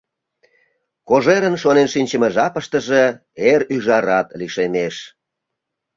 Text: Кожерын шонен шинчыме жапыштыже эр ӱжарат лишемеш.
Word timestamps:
Кожерын 1.07 1.55
шонен 1.63 1.87
шинчыме 1.93 2.29
жапыштыже 2.35 3.03
эр 3.51 3.61
ӱжарат 3.75 4.27
лишемеш. 4.39 4.95